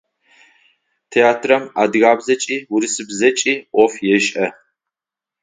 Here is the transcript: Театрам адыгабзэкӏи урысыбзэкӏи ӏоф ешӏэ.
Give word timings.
Театрам 1.11 1.63
адыгабзэкӏи 1.81 2.57
урысыбзэкӏи 2.73 3.53
ӏоф 3.73 3.93
ешӏэ. 4.15 4.47